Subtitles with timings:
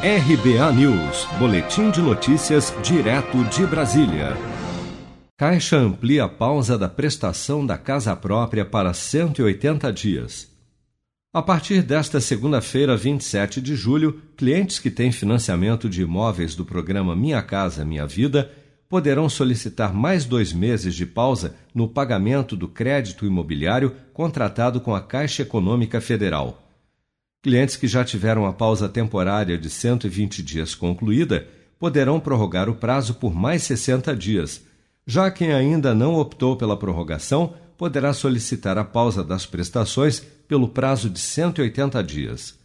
[0.00, 4.36] RBA News, Boletim de Notícias, direto de Brasília.
[5.36, 10.48] Caixa amplia a pausa da prestação da casa própria para 180 dias.
[11.34, 17.16] A partir desta segunda-feira, 27 de julho, clientes que têm financiamento de imóveis do programa
[17.16, 18.52] Minha Casa Minha Vida
[18.88, 25.00] poderão solicitar mais dois meses de pausa no pagamento do crédito imobiliário contratado com a
[25.00, 26.67] Caixa Econômica Federal.
[27.48, 31.48] Clientes que já tiveram a pausa temporária de 120 dias concluída
[31.78, 34.62] poderão prorrogar o prazo por mais 60 dias.
[35.06, 41.08] Já quem ainda não optou pela prorrogação poderá solicitar a pausa das prestações pelo prazo
[41.08, 42.58] de 180 dias.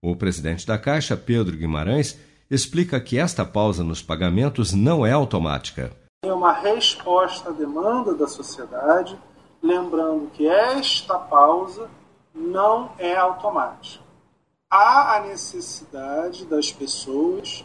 [0.00, 2.18] O presidente da Caixa, Pedro Guimarães,
[2.50, 5.92] explica que esta pausa nos pagamentos não é automática.
[6.24, 9.14] É uma resposta à demanda da sociedade,
[9.62, 11.86] lembrando que esta pausa
[12.34, 14.01] não é automática
[14.72, 17.62] há a necessidade das pessoas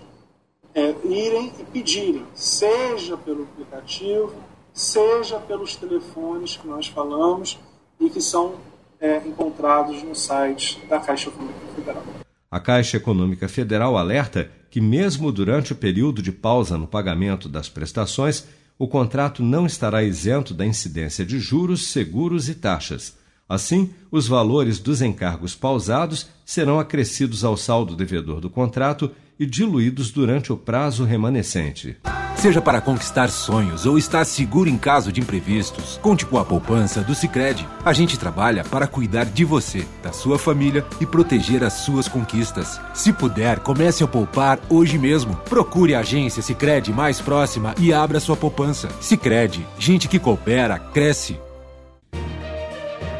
[0.75, 4.35] é, irem e pedirem, seja pelo aplicativo,
[4.73, 7.57] seja pelos telefones que nós falamos
[7.97, 8.55] e que são
[8.99, 12.03] é, encontrados no site da Caixa Econômica Federal.
[12.51, 17.69] A Caixa Econômica Federal alerta que, mesmo durante o período de pausa no pagamento das
[17.69, 18.45] prestações,
[18.77, 23.15] o contrato não estará isento da incidência de juros, seguros e taxas
[23.49, 30.11] Assim, os valores dos encargos pausados serão acrescidos ao saldo devedor do contrato e diluídos
[30.11, 31.97] durante o prazo remanescente.
[32.35, 37.01] Seja para conquistar sonhos ou estar seguro em caso de imprevistos, conte com a poupança
[37.01, 37.67] do Sicredi.
[37.83, 42.79] A gente trabalha para cuidar de você, da sua família e proteger as suas conquistas.
[42.93, 45.35] Se puder, comece a poupar hoje mesmo.
[45.49, 48.87] Procure a agência Sicredi mais próxima e abra sua poupança.
[49.01, 51.39] Sicredi, gente que coopera cresce